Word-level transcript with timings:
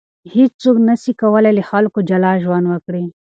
هیڅوک 0.33 0.77
نسي 0.87 1.11
کولای 1.21 1.53
له 1.57 1.63
خلکو 1.71 1.99
جلا 2.09 2.31
ژوند 2.43 2.65
وکړي. 2.69 3.03